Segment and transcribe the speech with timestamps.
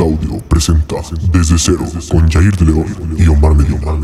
[0.00, 0.96] Audio presenta
[1.32, 4.00] Desde Cero con Jair de León y Omar Medina.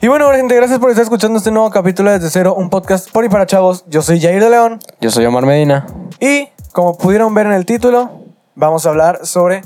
[0.00, 3.10] Y bueno, gente, gracias por estar escuchando este nuevo capítulo de Desde Cero, un podcast
[3.10, 3.84] por y para chavos.
[3.86, 5.86] Yo soy Jair de León Yo soy Omar Medina.
[6.20, 8.22] y, como pudieron ver en el título,
[8.54, 9.62] vamos a hablar sobre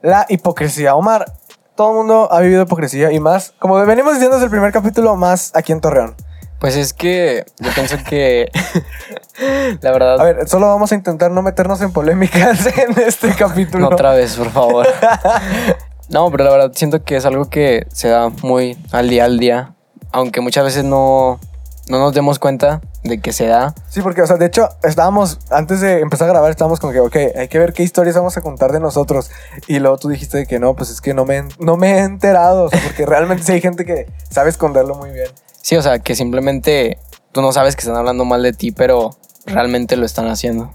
[0.00, 0.94] la hipocresía.
[0.94, 1.32] Omar,
[1.76, 5.14] todo el mundo ha vivido hipocresía y más, como venimos diciendo desde el primer capítulo,
[5.14, 6.14] más aquí en Torreón.
[6.58, 8.50] Pues es que yo pienso que
[9.80, 13.88] la verdad A ver, solo vamos a intentar no meternos en polémicas en este capítulo.
[13.88, 14.86] no otra vez, por favor.
[16.10, 19.38] No, pero la verdad siento que es algo que se da muy al día al
[19.38, 19.74] día,
[20.10, 21.38] aunque muchas veces no
[21.88, 23.74] no nos demos cuenta de que se da.
[23.88, 27.00] Sí, porque, o sea, de hecho, estábamos, antes de empezar a grabar, estábamos como que,
[27.00, 29.30] ok, hay que ver qué historias vamos a contar de nosotros.
[29.66, 32.64] Y luego tú dijiste que no, pues es que no me, no me he enterado,
[32.64, 35.28] o sea, porque realmente sí hay gente que sabe esconderlo muy bien.
[35.62, 36.98] Sí, o sea, que simplemente
[37.32, 39.10] tú no sabes que están hablando mal de ti, pero
[39.46, 40.70] realmente lo están haciendo.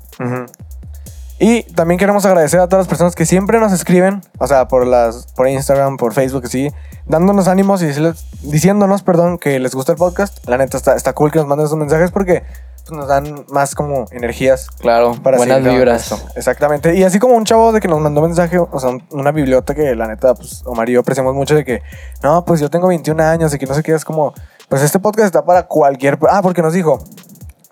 [1.39, 4.85] Y también queremos agradecer a todas las personas que siempre nos escriben, o sea, por
[4.87, 6.71] las por Instagram, por Facebook, sí,
[7.05, 10.47] dándonos ánimos y decirles- diciéndonos, perdón, que les gusta el podcast.
[10.47, 12.43] La neta está, está cool que nos manden esos mensajes porque
[12.87, 16.11] pues, nos dan más como energías Claro, para buenas vibras.
[16.11, 16.19] esto.
[16.35, 16.95] Exactamente.
[16.95, 19.95] Y así como un chavo de que nos mandó mensaje, o sea, una biblioteca que
[19.95, 21.81] la neta, pues Omar y yo apreciamos mucho de que,
[22.21, 24.33] no, pues yo tengo 21 años y que no sé qué, es como,
[24.73, 26.17] pues este podcast está para cualquier...
[26.31, 27.03] Ah, porque nos dijo,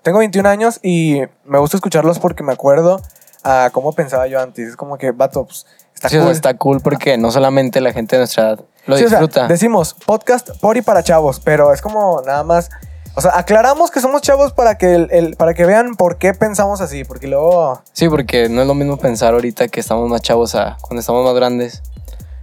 [0.02, 3.00] tengo 21 años y me gusta escucharlos porque me acuerdo
[3.42, 4.68] a cómo pensaba yo antes.
[4.68, 6.32] Es como que, vato, pues está Sí, o sea, cool.
[6.32, 9.48] está cool porque no solamente la gente de nuestra edad lo Sí, o sea, disfruta.
[9.48, 12.70] decimos podcast por y para chavos, pero es como nada más.
[13.16, 16.34] O sea, aclaramos que somos chavos para que, el, el- para que vean por qué
[16.34, 17.82] pensamos así, porque luego.
[17.92, 21.24] Sí, porque no es lo mismo pensar ahorita que estamos más chavos a cuando estamos
[21.24, 21.82] más grandes.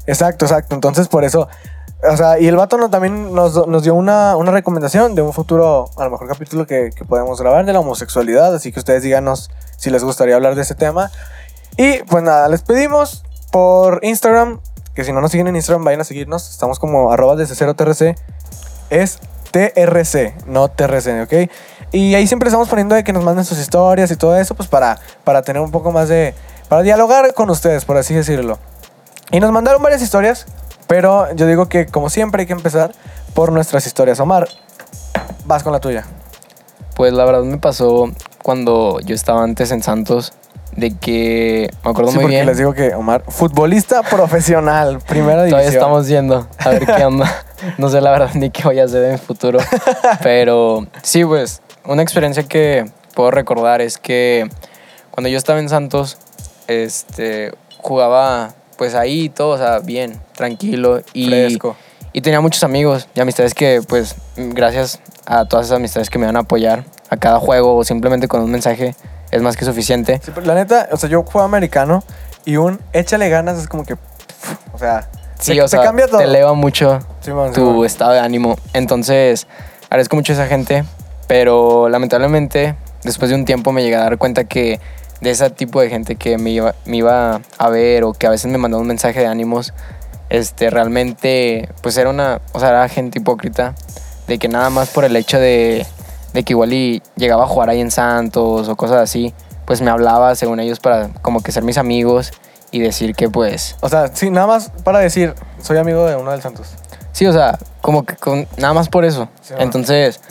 [0.06, 0.76] Exacto, exacto.
[0.76, 1.48] Entonces, por eso.
[2.02, 6.06] O sea, y el vato también nos, dio una, una recomendación de un futuro, a
[6.06, 8.56] lo mejor capítulo que, podemos grabar de la homosexualidad.
[8.56, 11.12] Así que ustedes díganos si les gustaría hablar de ese tema.
[11.76, 14.62] Y pues nada, les pedimos por Instagram,
[14.94, 16.50] que si no nos siguen en Instagram, vayan a seguirnos.
[16.50, 18.16] Estamos como arroba desde cero TRC.
[18.90, 19.20] Es
[19.52, 21.52] TRC, no TRC, ¿ok?
[21.92, 24.70] Y ahí siempre estamos poniendo de que nos manden sus historias y todo eso, pues
[24.70, 26.34] para, para tener un poco más de...
[26.70, 28.60] Para dialogar con ustedes, por así decirlo.
[29.32, 30.46] Y nos mandaron varias historias,
[30.90, 32.94] pero yo digo que como siempre hay que empezar
[33.36, 34.20] por nuestras historias.
[34.20, 34.50] Omar,
[35.46, 36.04] vas con la tuya.
[36.96, 38.10] Pues la verdad me pasó
[38.42, 40.34] cuando yo estaba antes en Santos
[40.76, 42.48] de que me acuerdo Sí, muy porque bien.
[42.48, 45.60] les digo que Omar, futbolista profesional, primera división.
[45.62, 47.32] Todavía estamos yendo a ver qué onda.
[47.78, 49.60] No sé la verdad ni qué voy a hacer en el futuro.
[50.24, 54.50] Pero sí, pues una experiencia que puedo recordar es que
[55.12, 56.18] cuando yo estaba en Santos,
[56.68, 61.76] este, jugaba pues ahí todo, o sea, bien, tranquilo y Fresco.
[62.14, 66.26] y tenía muchos amigos y amistades que pues gracias a todas esas amistades que me
[66.26, 68.96] van a apoyar a cada juego o simplemente con un mensaje
[69.32, 70.22] es más que suficiente.
[70.24, 72.04] Sí, pero la neta, o sea, yo juego americano
[72.46, 73.96] y un échale ganas es como que,
[74.74, 75.10] o sea,
[75.40, 76.18] Sí, te, o te sea, cambia todo.
[76.20, 77.00] te eleva mucho
[77.54, 78.58] tu estado de ánimo.
[78.74, 79.46] Entonces,
[79.90, 80.84] agradezco mucho a esa gente,
[81.28, 84.80] pero lamentablemente después de un tiempo me llegué a dar cuenta que
[85.22, 88.30] de ese tipo de gente que me iba, me iba a ver o que a
[88.30, 89.74] veces me mandaba un mensaje de ánimos,
[90.30, 93.76] este, realmente, pues era una, o sea, era gente hipócrita,
[94.28, 95.86] de que nada más por el hecho de,
[96.34, 99.34] de que igual y llegaba a jugar ahí en Santos o cosas así,
[99.66, 102.32] pues me hablaba según ellos para como que ser mis amigos
[102.72, 106.32] y decir que pues O sea, sí, nada más para decir, soy amigo de uno
[106.32, 106.70] del Santos.
[107.12, 109.28] Sí, o sea, como que con, nada más por eso.
[109.42, 109.56] Sí.
[109.58, 110.22] Entonces,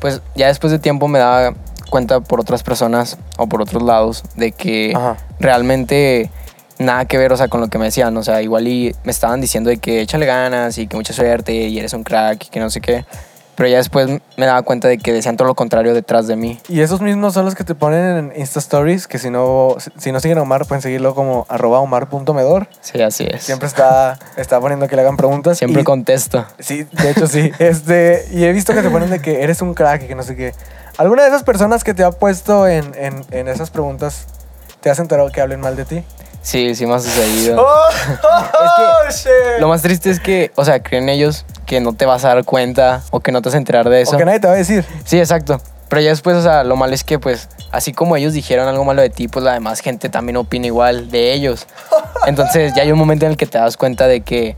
[0.00, 1.54] pues ya después de tiempo me daba
[1.90, 5.16] cuenta por otras personas o por otros lados de que Ajá.
[5.40, 6.30] realmente
[6.78, 8.16] nada que ver, o sea, con lo que me decían.
[8.16, 11.52] O sea, igual y me estaban diciendo de que échale ganas y que mucha suerte
[11.52, 13.04] y eres un crack y que no sé qué.
[13.56, 16.58] Pero ya después me daba cuenta de que decían todo lo contrario detrás de mí.
[16.68, 20.10] Y esos mismos son los que te ponen en Insta Stories, que si no, si
[20.10, 22.66] no siguen a Omar, pueden seguirlo como arroba omar.medor.
[22.80, 23.44] Sí, así es.
[23.44, 25.56] Siempre está, está poniendo que le hagan preguntas.
[25.58, 26.44] Siempre y- contesto.
[26.58, 27.52] Sí, de hecho sí.
[27.60, 30.24] Este, y he visto que te ponen de que eres un crack y que no
[30.24, 30.52] sé qué.
[30.96, 34.26] ¿Alguna de esas personas que te ha puesto en, en, en esas preguntas
[34.80, 36.04] te has enterado que hablen mal de ti?
[36.42, 37.56] Sí, sí me ha sucedido.
[37.66, 39.26] ¡Oh, Es
[39.58, 42.44] Lo más triste es que, o sea, creen ellos que no te vas a dar
[42.44, 44.14] cuenta o que no te vas a enterar de eso.
[44.14, 44.84] O que nadie te va a decir.
[45.04, 45.60] Sí, exacto.
[45.88, 48.84] Pero ya después, o sea, lo malo es que, pues, así como ellos dijeron algo
[48.84, 51.66] malo de ti, pues la demás gente también opina igual de ellos.
[52.26, 54.56] Entonces ya hay un momento en el que te das cuenta de que,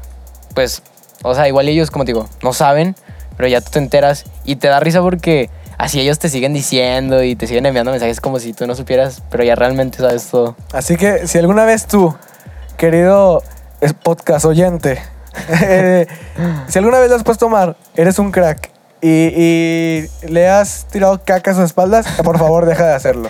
[0.55, 0.83] pues,
[1.23, 2.97] o sea, igual ellos, como te digo, no saben,
[3.37, 7.23] pero ya tú te enteras y te da risa porque así ellos te siguen diciendo
[7.23, 10.57] y te siguen enviando mensajes como si tú no supieras, pero ya realmente sabes todo.
[10.73, 12.15] Así que si alguna vez tú,
[12.77, 13.43] querido
[14.03, 15.01] podcast oyente,
[15.63, 16.07] eh,
[16.69, 18.71] si alguna vez le has puesto Omar, eres un crack
[19.03, 23.29] y, y le has tirado caca a sus espaldas, por favor deja de hacerlo.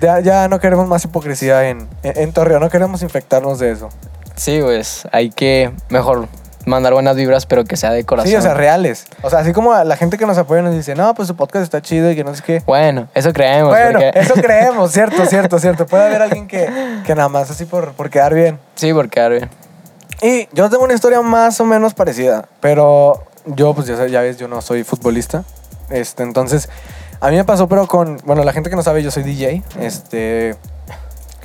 [0.00, 3.88] Ya, ya no queremos más hipocresía en, en, en Torreón, no queremos infectarnos de eso.
[4.34, 6.28] Sí, pues hay que mejor
[6.66, 8.28] mandar buenas vibras, pero que sea de corazón.
[8.30, 9.06] Sí, o sea, reales.
[9.22, 11.62] O sea, así como la gente que nos apoya nos dice, no, pues su podcast
[11.62, 12.62] está chido y que no sé qué.
[12.66, 13.70] Bueno, eso creemos.
[13.70, 15.86] Bueno, porque- eso creemos, cierto, cierto, cierto.
[15.86, 16.68] Puede haber alguien que,
[17.06, 18.58] que nada más así por, por quedar bien.
[18.74, 19.48] Sí, porque a ver,
[20.22, 24.36] Y yo tengo una historia más o menos parecida, pero yo, pues ya, ya ves,
[24.36, 25.44] yo no soy futbolista.
[25.88, 26.68] Este, entonces,
[27.20, 29.62] a mí me pasó, pero con, bueno, la gente que no sabe, yo soy DJ.
[29.80, 30.56] Este,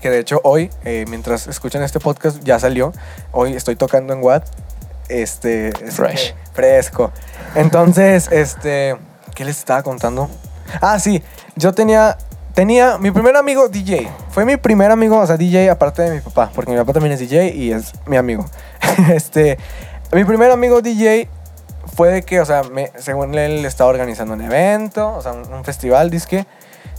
[0.01, 2.91] que de hecho hoy, eh, mientras escuchan este podcast, ya salió.
[3.31, 4.45] Hoy estoy tocando en Watt.
[5.11, 6.33] Este, es Fresh.
[6.53, 7.11] fresco.
[7.55, 8.95] Entonces, este,
[9.35, 10.29] ¿qué les estaba contando?
[10.81, 11.21] Ah, sí,
[11.55, 12.17] yo tenía,
[12.53, 14.09] tenía mi primer amigo DJ.
[14.29, 17.13] Fue mi primer amigo, o sea, DJ aparte de mi papá, porque mi papá también
[17.13, 18.45] es DJ y es mi amigo.
[19.13, 19.57] este,
[20.13, 21.27] mi primer amigo DJ
[21.95, 25.51] fue de que, o sea, me- según él estaba organizando un evento, o sea, un,
[25.53, 26.45] un festival, disque.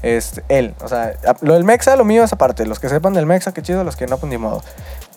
[0.03, 1.13] Este, él, o sea,
[1.43, 2.67] lo del Mexa, lo mío es aparte.
[2.67, 4.61] Los que sepan del Mexa, qué chido, los que no, pues ni modo.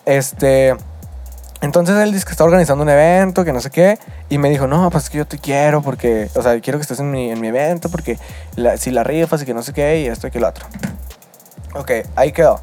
[0.04, 0.76] Este,
[1.60, 3.98] entonces él dice que está organizando un evento, que no sé qué,
[4.28, 6.82] y me dijo, no, pues es que yo te quiero porque, o sea, quiero que
[6.82, 8.18] estés en mi, en mi evento porque
[8.78, 10.66] si la rifas y que no sé qué, y esto y que lo otro.
[11.74, 12.60] Ok, ahí quedó.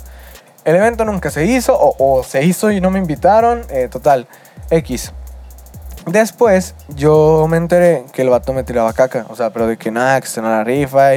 [0.64, 4.28] El evento nunca se hizo, o, se hizo y no me invitaron, eh, total,
[4.70, 5.12] X.
[6.06, 9.90] Después yo me enteré que el vato me tiraba caca, o sea, pero de que
[9.90, 11.12] nada, que se no la rifa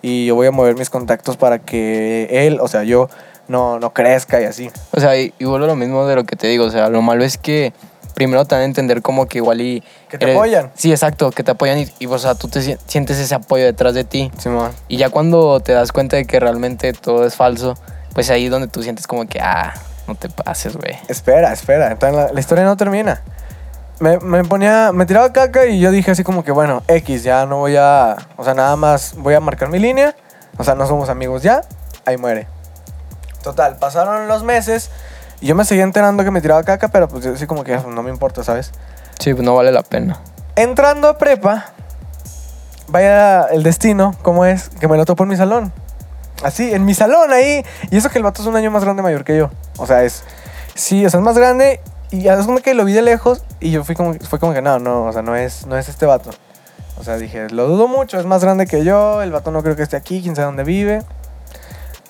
[0.00, 3.08] y yo voy a mover mis contactos para que él, o sea, yo
[3.50, 4.70] no, no crezca y así.
[4.92, 6.88] o sea, y, y vuelvo a lo mismo de lo que te digo, o sea,
[6.88, 7.72] lo malo es que
[8.14, 9.82] primero a entender como que igual y...
[10.08, 10.70] Que te apoyan.
[10.74, 13.64] Sí, exacto, que te apoyan y, y, o sea, tú te si- sientes ese apoyo
[13.64, 14.30] detrás de ti.
[14.38, 14.70] Simón.
[14.88, 17.74] Y ya cuando te das cuenta de que realmente todo es falso,
[18.14, 19.72] pues ahí es donde tú sientes como que, ah,
[20.06, 20.98] no te pases, güey.
[21.08, 21.92] Espera, espera.
[21.92, 23.22] Entonces la, la historia no termina.
[24.00, 27.46] Me, me ponía, me tiraba caca y yo dije así como que, bueno, X, ya
[27.46, 30.14] no voy a, o sea, nada más voy a marcar mi línea.
[30.58, 31.62] O sea, no somos amigos ya,
[32.04, 32.46] ahí muere.
[33.42, 34.90] Total, pasaron los meses
[35.40, 38.02] y yo me seguía enterando que me tiraba caca, pero pues así como que no
[38.02, 38.72] me importa, ¿sabes?
[39.18, 40.20] Sí, pues no vale la pena.
[40.56, 41.72] Entrando a prepa,
[42.88, 44.68] vaya el destino, ¿cómo es?
[44.68, 45.72] Que me lo topo en mi salón.
[46.42, 47.64] Así, en mi salón ahí.
[47.90, 49.50] Y eso que el vato es un año más grande mayor que yo.
[49.78, 50.24] O sea, es.
[50.74, 51.80] Sí, o sea, es más grande.
[52.10, 53.42] Y es como que lo vi de lejos.
[53.60, 55.88] Y yo fui como, fue como que no, no, o sea, no es, no es
[55.88, 56.30] este vato.
[56.98, 59.22] O sea, dije, lo dudo mucho, es más grande que yo.
[59.22, 61.02] El vato no creo que esté aquí, quién sabe dónde vive.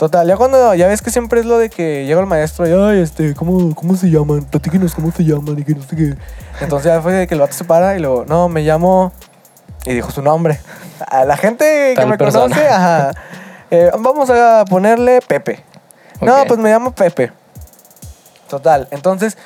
[0.01, 2.73] Total, ya cuando, ya ves que siempre es lo de que llega el maestro y,
[2.73, 4.47] ay, este, ¿cómo, cómo se llaman?
[4.47, 6.15] Platíquenos cómo se llaman y que no sé qué.
[6.63, 9.13] Entonces ya fue de que el vato se para y luego, no, me llamo.
[9.85, 10.59] Y dijo su nombre.
[11.07, 12.45] A la gente que me persona.
[12.45, 13.13] conoce, ajá.
[13.73, 15.63] Eh, vamos a ponerle Pepe.
[16.23, 17.31] No, pues me llamo Pepe.
[18.49, 19.37] Total, entonces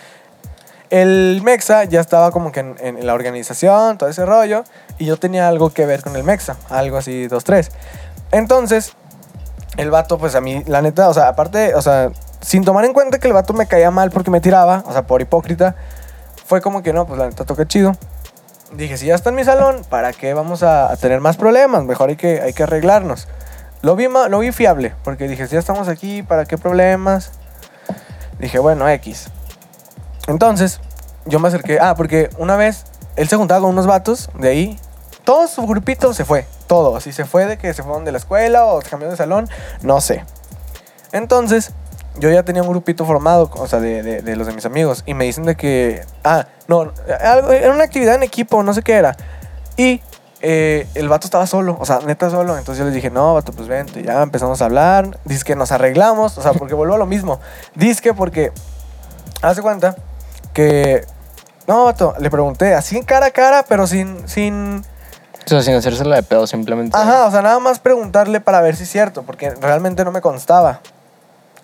[0.88, 4.62] el Mexa ya estaba como que en, en la organización, todo ese rollo,
[4.98, 7.70] y yo tenía algo que ver con el Mexa, algo así, dos, tres.
[8.30, 8.96] Entonces,
[9.76, 12.10] el vato, pues a mí, la neta, o sea, aparte, o sea,
[12.40, 15.02] sin tomar en cuenta que el vato me caía mal porque me tiraba, o sea,
[15.02, 15.74] por hipócrita,
[16.46, 17.92] fue como que no, pues la neta toca chido.
[18.72, 21.84] Dije, si ya está en mi salón, ¿para qué vamos a, tener más problemas?
[21.84, 23.28] Mejor hay que, hay que arreglarnos.
[23.82, 27.32] Lo vi, lo vi fiable, porque dije, si ya estamos aquí, ¿para qué problemas?
[28.38, 29.28] Dije, bueno, X.
[30.26, 30.80] Entonces,
[31.26, 31.78] yo me acerqué.
[31.80, 32.84] Ah, porque una vez
[33.16, 34.78] él se juntaba con unos vatos de ahí.
[35.24, 36.46] Todo su grupito se fue.
[36.66, 36.96] Todo.
[36.96, 39.48] Así se fue de que se fueron de la escuela o se cambió de salón.
[39.82, 40.24] No sé.
[41.12, 41.72] Entonces,
[42.18, 45.02] yo ya tenía un grupito formado, o sea, de, de- los de mis amigos.
[45.06, 46.04] Y me dicen de que.
[46.24, 46.92] Ah, no.
[47.20, 49.16] algo- era una actividad en equipo, no sé qué era.
[49.76, 50.00] Y
[50.40, 52.58] eh, el vato estaba solo, o sea, neta solo.
[52.58, 54.02] Entonces yo les dije, no, vato, pues vente.
[54.02, 55.18] Ya empezamos a hablar.
[55.24, 57.40] Dice que nos arreglamos, o sea, porque vuelvo a lo mismo.
[57.74, 58.52] Dice que porque.
[59.42, 59.96] Hace cuenta
[60.52, 61.06] que.
[61.66, 64.28] No, vato, le pregunté así cara a cara, pero sin.
[64.28, 64.84] sin
[65.44, 66.96] O sea, sin hacérsela de pedo, simplemente.
[66.96, 70.20] Ajá, o sea, nada más preguntarle para ver si es cierto, porque realmente no me
[70.20, 70.80] constaba.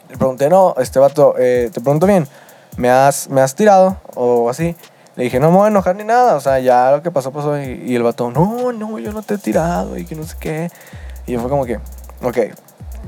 [0.08, 2.28] Le pregunté, no, este vato, eh, te pregunto bien,
[2.76, 3.96] ¿me has, ¿me has tirado?
[4.14, 4.76] O así.
[5.16, 7.32] Le dije, no me voy a enojar ni nada, o sea, ya lo que pasó,
[7.32, 7.58] pasó.
[7.60, 10.36] Y, y el vato, no, no, yo no te he tirado y que no sé
[10.38, 10.70] qué.
[11.26, 11.80] Y yo fue como que,
[12.22, 12.38] ok,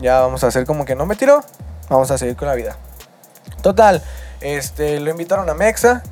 [0.01, 1.43] ya vamos a hacer como que no me tiró,
[1.89, 2.77] vamos a seguir con la vida.
[3.63, 4.03] Total,
[4.41, 6.03] este, lo invitaron a Mexa.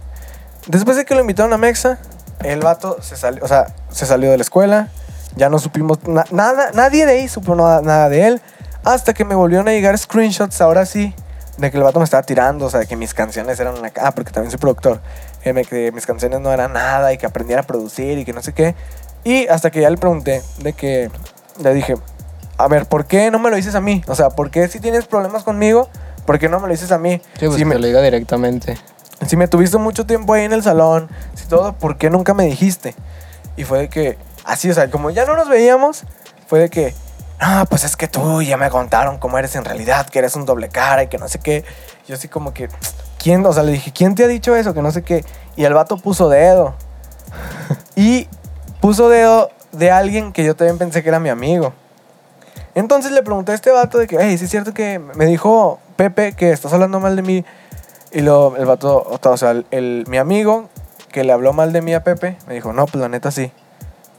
[0.67, 1.99] Después de que lo invitaron a Mexa,
[2.45, 4.89] el vato se salió, o sea, se salió de la escuela.
[5.37, 8.41] Ya no supimos na- nada, nadie de ahí supo nada, nada de él.
[8.85, 11.15] Hasta que me volvieron a llegar screenshots, ahora sí,
[11.59, 13.93] de que el vato me estaba tirando, o sea, de que mis canciones eran una...
[14.01, 15.01] Ah, porque también soy productor.
[15.45, 18.43] Eh, que mis canciones no eran nada y que aprendiera a producir y que no
[18.43, 18.75] sé qué.
[19.23, 21.11] Y hasta que ya le pregunté de que...
[21.63, 21.95] Le dije,
[22.57, 24.03] a ver, ¿por qué no me lo dices a mí?
[24.09, 25.89] O sea, ¿por qué si tienes problemas conmigo?
[26.27, 27.21] ¿Por qué no me lo dices a mí?
[27.39, 28.79] Sí, pues Si que me- lo diga directamente.
[29.27, 32.45] Si me tuviste mucho tiempo ahí en el salón, si todo, ¿por qué nunca me
[32.45, 32.95] dijiste?
[33.57, 36.05] Y fue de que Así, o sea, como ya no nos veíamos,
[36.47, 36.95] fue de que,
[37.41, 40.47] no, pues es que tú ya me contaron cómo eres en realidad, que eres un
[40.47, 41.65] doble cara y que no sé qué.
[42.09, 42.69] Yo así como que,
[43.19, 43.45] ¿quién?
[43.47, 44.75] O sea, le dije, ¿quién te ha dicho eso?
[44.75, 45.25] Que no sé qué.
[45.57, 46.75] Y el vato puso dedo.
[47.97, 48.29] y
[48.81, 51.73] puso dedo de alguien que yo también pensé que era mi amigo.
[52.75, 55.79] Entonces le pregunté a este vato de que, hey, ¿sí es cierto que me dijo
[55.97, 57.45] Pepe que estás hablando mal de mí?
[58.13, 60.69] Y luego el vato, o sea, el, el- mi amigo
[61.13, 63.53] que le habló mal de mí a Pepe, me dijo, no, pues la neta sí.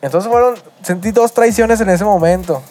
[0.01, 2.61] Entonces fueron, sentí dos traiciones en ese momento.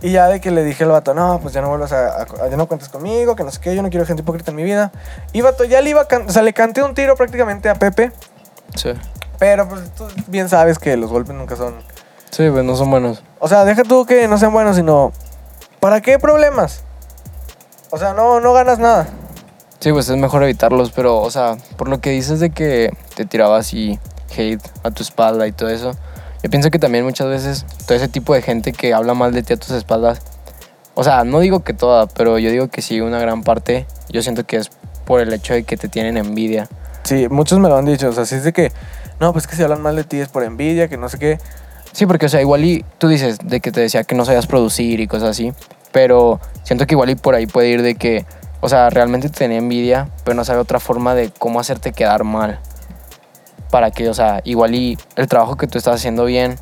[0.00, 2.48] Y ya de que le dije al vato, no, pues ya no vuelvas a, a-
[2.48, 4.64] ya no cuentes conmigo, que no sé qué, yo no quiero gente hipócrita en mi
[4.64, 4.90] vida.
[5.32, 8.10] Y vato, ya le iba a o sea, le canté un tiro prácticamente a Pepe,
[8.74, 8.92] Sí.
[9.38, 11.74] pero pues tú bien sabes que los golpes nunca son...
[12.30, 13.22] Sí, pues no son buenos.
[13.38, 15.12] O sea, deja tú que no sean buenos, sino,
[15.78, 16.82] ¿para qué problemas?
[17.90, 19.06] O sea, no, no ganas nada.
[19.82, 23.24] Sí, pues es mejor evitarlos, pero, o sea, por lo que dices de que te
[23.24, 23.98] tiraba así
[24.30, 25.90] hate a tu espalda y todo eso,
[26.40, 29.42] yo pienso que también muchas veces todo ese tipo de gente que habla mal de
[29.42, 30.22] ti a tus espaldas,
[30.94, 34.22] o sea, no digo que toda, pero yo digo que sí, una gran parte, yo
[34.22, 34.70] siento que es
[35.04, 36.68] por el hecho de que te tienen envidia.
[37.02, 38.70] Sí, muchos me lo han dicho, o sea, si es de que,
[39.18, 41.38] no, pues que si hablan mal de ti es por envidia, que no sé qué.
[41.90, 44.46] Sí, porque, o sea, igual y tú dices de que te decía que no sabías
[44.46, 45.52] producir y cosas así,
[45.90, 48.24] pero siento que igual y por ahí puede ir de que,
[48.62, 52.24] o sea, realmente te tenía envidia, pero no sabe otra forma de cómo hacerte quedar
[52.24, 52.58] mal.
[53.70, 56.58] Para que, o sea, igual y el trabajo que tú estás haciendo bien,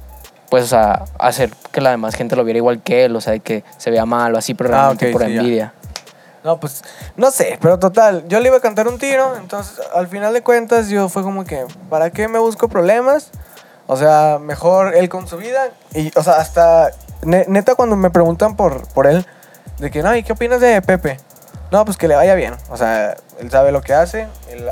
[0.49, 3.39] pues, o sea, hacer que la demás gente lo viera igual que él, o sea,
[3.39, 5.41] que se vea mal o así, pero Ah, realmente por sí, ya.
[5.41, 5.75] envidia.
[6.43, 6.83] No, pues,
[7.17, 10.41] no sé, pero total, yo le iba a cantar un tiro, entonces al final de
[10.43, 13.31] cuentas yo fue como que, ¿para qué me busco problemas?
[13.87, 15.69] O sea, mejor él con su vida.
[15.95, 16.93] Y, o sea, hasta,
[17.23, 19.27] ne- neta, cuando me preguntan por, por él,
[19.79, 21.19] de que, no, ¿y qué opinas de Pepe?
[21.71, 22.55] No, pues que le vaya bien.
[22.69, 24.27] O sea, él sabe lo que hace,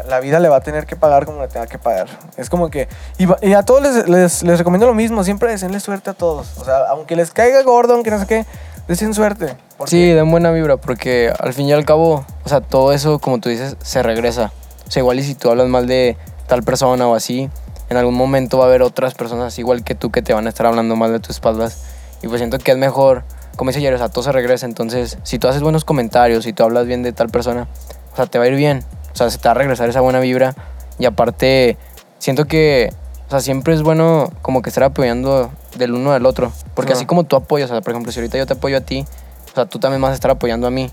[0.09, 2.09] la, vida le va a tener que pagar como le tenga que pagar.
[2.37, 2.89] Es como que,
[3.19, 6.59] y, y a todos les, les, recomiendo lo mismo, siempre deseenle suerte a todos.
[6.59, 8.47] O sea, aunque les caiga gordo, aunque no sé qué,
[8.89, 9.57] deseen suerte.
[9.87, 13.39] Sí, den buena vibra, porque al fin y al cabo, o sea, todo eso, como
[13.39, 14.53] tú dices, se regresa.
[14.89, 16.17] O sea, igual y si tú hablas mal de
[16.49, 17.49] tal persona o así,
[17.91, 20.49] en algún momento va a haber otras personas igual que tú que te van a
[20.49, 21.79] estar hablando mal de tus espaldas.
[22.23, 23.23] Y pues siento que es mejor,
[23.59, 24.65] como dice Jerry, o sea, todo se regresa.
[24.65, 27.67] Entonces, si tú haces buenos comentarios, si tú hablas bien de tal persona,
[28.13, 28.85] o sea, te va a ir bien.
[29.13, 30.55] O sea, se te va a regresar esa buena vibra.
[30.99, 31.77] Y aparte,
[32.19, 32.91] siento que,
[33.27, 36.53] o sea, siempre es bueno como que estar apoyando del uno al otro.
[36.75, 36.99] Porque Sí.
[36.99, 39.05] así como tú apoyas, o sea, por ejemplo, si ahorita yo te apoyo a ti,
[39.51, 40.91] o sea, tú también vas a estar apoyando a mí.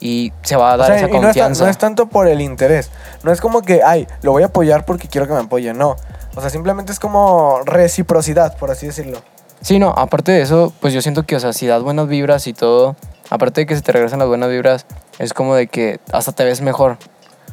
[0.00, 1.64] Y se va a O dar sea, esa y no es, confianza.
[1.64, 2.90] no es tanto por el interés.
[3.22, 5.74] No es como que, ay, lo voy a apoyar porque quiero que me apoye.
[5.74, 5.96] No.
[6.34, 9.18] O sea, simplemente es como reciprocidad, por así decirlo.
[9.62, 12.46] Sí, no, aparte de eso, pues yo siento que, o sea, si das buenas vibras
[12.46, 12.96] y todo,
[13.28, 14.86] aparte de que se te regresan las buenas vibras,
[15.18, 16.96] es como de que hasta te ves mejor.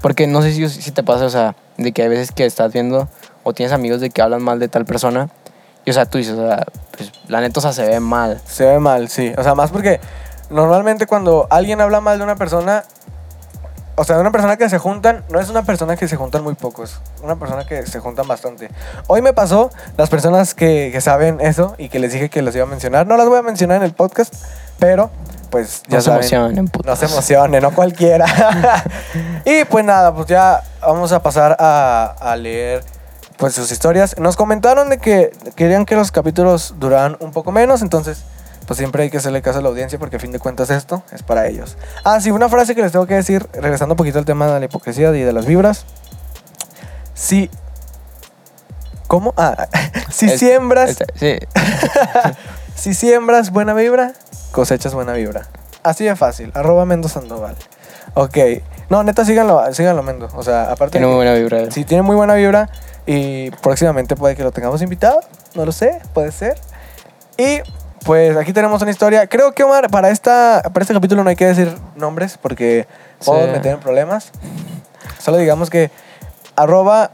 [0.02, 2.72] Porque no sé si, si te pasa, o sea, de que hay veces que estás
[2.72, 3.10] viendo
[3.44, 5.30] o tienes amigos de que hablan mal de tal persona
[5.88, 8.42] y, o sea, tú dices, o sea, pues la neta, o sea, se ve mal.
[8.46, 9.32] Se ve mal, sí.
[9.38, 10.02] O sea, más porque
[10.50, 12.84] normalmente cuando alguien habla mal de una persona,
[14.00, 16.44] o sea, de una persona que se juntan, no es una persona que se juntan
[16.44, 18.70] muy pocos, una persona que se juntan bastante.
[19.08, 22.56] Hoy me pasó, las personas que, que saben eso y que les dije que los
[22.56, 24.34] iba a mencionar, no las voy a mencionar en el podcast,
[24.77, 25.10] pero
[25.50, 26.20] pues ya No se saben.
[26.22, 26.86] emocionen, putos.
[26.86, 28.25] No se emocionen, no cualquiera.
[29.46, 32.84] y pues nada, pues ya vamos a pasar a, a leer
[33.38, 34.16] pues sus historias.
[34.20, 38.24] Nos comentaron de que querían que los capítulos duraran un poco menos, entonces
[38.68, 41.02] pues siempre hay que hacerle caso a la audiencia porque a fin de cuentas esto
[41.12, 41.78] es para ellos.
[42.04, 44.60] Ah, sí, una frase que les tengo que decir, regresando un poquito al tema de
[44.60, 45.86] la hipocresía y de las vibras.
[47.14, 47.50] Si...
[49.08, 49.34] ¿Cómo?
[49.38, 49.68] Ah,
[50.12, 50.90] si siembras...
[50.90, 51.40] Este, sí,
[52.78, 54.14] Si siembras buena vibra,
[54.52, 55.48] cosechas buena vibra.
[55.82, 56.52] Así de fácil.
[56.54, 57.56] Arroba Mendo Sandoval.
[58.14, 58.38] Ok.
[58.90, 60.30] No, neta, síganlo, síganlo Mendo.
[60.36, 60.92] O sea, aparte...
[60.92, 61.72] tiene muy buena vibra.
[61.72, 62.70] Sí, tiene muy buena vibra.
[63.08, 65.22] Y próximamente puede que lo tengamos invitado.
[65.56, 66.56] No lo sé, puede ser.
[67.38, 67.62] Y
[68.08, 69.28] pues aquí tenemos una historia.
[69.28, 72.88] Creo que Omar, para, esta, para este capítulo no hay que decir nombres porque
[73.24, 73.54] podemos Sí.
[73.58, 74.32] meter en problemas.
[75.20, 75.92] Solo digamos que
[76.56, 77.12] arroba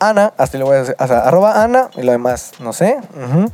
[0.00, 2.96] Ana, hasta le voy a decir, o sea, arroba Ana y lo demás, no sé.
[3.14, 3.50] ujú.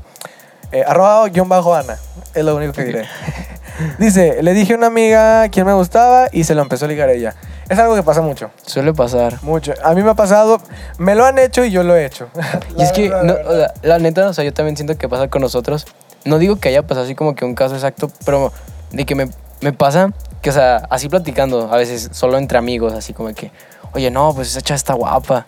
[0.73, 1.97] Eh, arroba guion bajo Ana,
[2.35, 3.05] es lo único que diré.
[3.99, 7.11] Dice, le dije a una amiga quién me gustaba y se lo empezó a ligar
[7.11, 7.35] ella.
[7.69, 8.51] Es algo que pasa mucho.
[8.65, 9.43] Suele pasar.
[9.43, 9.75] Mucho.
[9.85, 10.61] A mí me ha pasado,
[10.99, 12.29] me lo han hecho y yo lo he hecho.
[12.79, 15.29] Y es que, La no, sea, la neta, o sea, yo también siento que pasa
[15.29, 15.85] con nosotros.
[16.27, 18.53] No digo que haya pasado así como que un caso exacto, pero
[18.91, 19.31] de que me,
[19.61, 23.51] me pasa que, o sea, así platicando, a veces solo entre amigos, así como que,
[23.95, 25.47] oye, no, pues esa chava está guapa.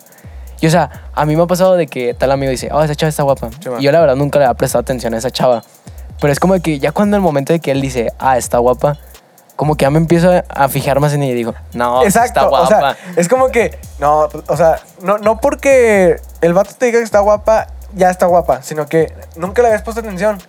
[0.61, 2.95] Y, o sea, a mí me ha pasado de que tal amigo dice, oh, esa
[2.95, 3.49] chava está guapa.
[3.51, 5.63] Sí, y yo, la verdad, nunca le había prestado atención a esa chava.
[6.19, 8.97] Pero es como que ya cuando el momento de que él dice, ah, está guapa,
[9.55, 12.15] como que ya me empiezo a, a fijar más en ella y digo, no, pues,
[12.15, 12.63] Exacto, está guapa.
[12.63, 16.99] o sea, es como que, no, o sea, no, no porque el vato te diga
[16.99, 20.39] que está guapa, ya está guapa, sino que nunca le habías puesto atención.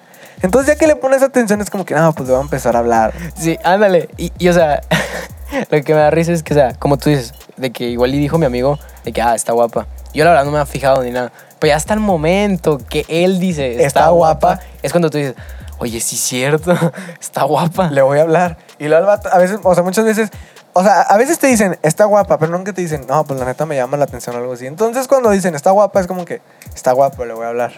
[0.43, 2.77] Entonces ya que le pones atención es como que, no, pues le voy a empezar
[2.77, 3.13] a hablar.
[3.37, 4.09] Sí, ándale.
[4.17, 4.81] Y, y, o sea,
[5.71, 8.15] lo que me da risa es que, o sea, como tú dices, de que igual
[8.15, 9.87] y dijo mi amigo de que, ah, está guapa.
[10.15, 11.31] Yo la verdad no me he fijado ni nada.
[11.59, 14.63] Pero ya hasta el momento que él dice, está, Está guapa, guapa.
[14.83, 15.35] es cuando tú dices,
[15.79, 16.75] oye, sí es cierto,
[17.21, 17.91] está guapa.
[17.91, 18.57] Le voy a hablar.
[18.79, 20.31] Y luego vato, a veces, o sea, muchas veces,
[20.73, 23.45] o sea, a veces te dicen, está guapa, pero nunca te dicen, no, pues la
[23.45, 24.67] neta me llama la atención o algo así.
[24.67, 26.41] Entonces cuando dicen, está guapa, es como que,
[26.75, 27.73] está guapa, le voy a hablar.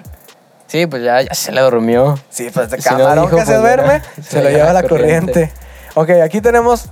[0.72, 2.18] Sí, pues ya, ya se le durmió.
[2.30, 4.82] Sí, pues de Si no camarón dijo, que se pues, duerme, se lo lleva la
[4.82, 5.52] corriente.
[5.94, 6.86] Ok, aquí tenemos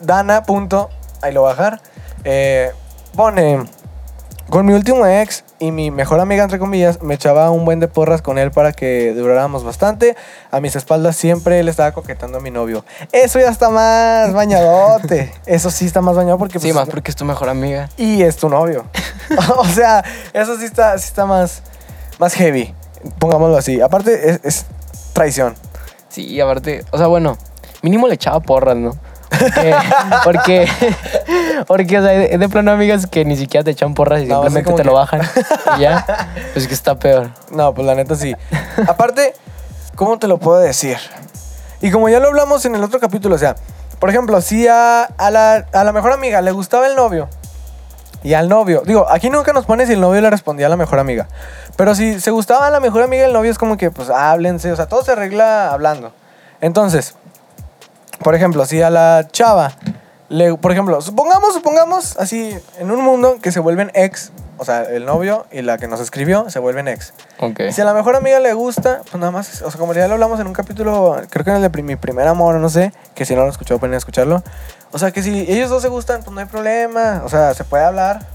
[0.00, 0.42] Dana.
[0.44, 0.88] Punto,
[1.20, 1.82] ahí lo voy a bajar.
[2.24, 2.72] Eh,
[3.14, 3.62] pone,
[4.48, 7.88] con mi último ex y mi mejor amiga, entre comillas, me echaba un buen de
[7.88, 10.16] porras con él para que duráramos bastante.
[10.50, 12.86] A mis espaldas siempre él estaba coquetando a mi novio.
[13.12, 15.30] Eso ya está más bañadote.
[15.44, 16.58] Eso sí está más bañado porque...
[16.58, 17.90] Sí, pues, más porque es tu mejor amiga.
[17.98, 18.86] y es tu novio.
[19.58, 21.62] o sea, eso sí está, sí está más,
[22.18, 22.74] más heavy.
[23.18, 23.80] Pongámoslo así.
[23.80, 24.66] Aparte, es, es
[25.12, 25.54] traición.
[26.08, 27.36] Sí, y aparte, o sea, bueno,
[27.82, 28.96] mínimo le echaba porras, ¿no?
[29.28, 29.74] Porque,
[30.24, 30.68] porque,
[31.66, 34.42] porque, o sea, es de plano amigas que ni siquiera te echan porras y No,
[34.42, 35.20] simplemente te lo bajan
[35.76, 36.06] y ya.
[36.52, 37.30] Pues que está peor.
[37.50, 38.34] No, pues la neta sí.
[38.88, 39.34] Aparte,
[39.94, 40.96] ¿cómo te lo puedo decir?
[41.82, 43.56] Y como ya lo hablamos en el otro capítulo, o sea,
[43.98, 47.28] por ejemplo, si a, a la, a la mejor amiga le gustaba el novio
[48.26, 50.76] y al novio, digo, aquí nunca nos pone si el novio le respondía a la
[50.76, 51.28] mejor amiga,
[51.76, 54.72] pero si se gustaba a la mejor amiga del novio es como que, pues, háblense,
[54.72, 56.12] o sea, todo se arregla hablando.
[56.60, 57.14] Entonces,
[58.24, 59.76] por ejemplo, si a la chava,
[60.28, 64.82] le, por ejemplo, supongamos, supongamos, así, en un mundo que se vuelven ex, o sea,
[64.82, 67.14] el novio y la que nos escribió se vuelven ex.
[67.38, 67.60] Ok.
[67.70, 70.14] Si a la mejor amiga le gusta, pues nada más, o sea, como ya lo
[70.14, 73.24] hablamos en un capítulo, creo que en el de mi primer amor, no sé, que
[73.24, 74.42] si no lo escuchó, pueden escucharlo.
[74.92, 77.64] O sea, que si ellos dos se gustan, pues no hay problema, o sea, se
[77.64, 78.26] puede hablar.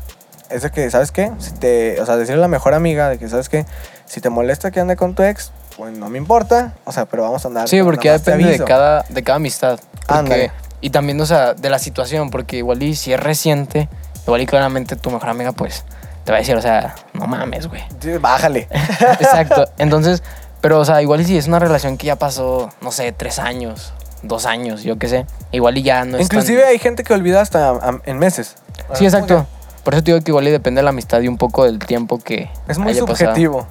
[0.49, 1.31] Es de que, ¿sabes qué?
[1.39, 3.65] Si te, o sea, decirle a la mejor amiga de que, ¿sabes qué?
[4.05, 7.23] Si te molesta que ande con tu ex, pues no me importa, o sea, pero
[7.23, 7.67] vamos a andar.
[7.69, 9.79] Sí, porque ya depende de cada, de cada amistad.
[10.07, 13.87] Porque- y también, o sea, de la situación, porque igual y si es reciente,
[14.25, 15.85] igual y claramente tu mejor amiga, pues,
[16.25, 17.83] te va a decir, o sea, no mames, güey.
[18.01, 18.67] Sí, bájale.
[19.19, 19.65] Exacto.
[19.77, 20.21] Entonces,
[20.59, 23.39] pero, o sea, igual y si es una relación que ya pasó, no sé, tres
[23.39, 25.25] años, dos años, yo qué sé.
[25.51, 28.55] Igual y ya no es tan- Inclusive hay gente que olvida hasta en meses.
[28.93, 29.45] Sí, exacto.
[29.83, 31.79] Por eso te digo que igual y depende de la amistad y un poco del
[31.79, 33.17] tiempo que Es muy haya pasado.
[33.31, 33.67] subjetivo.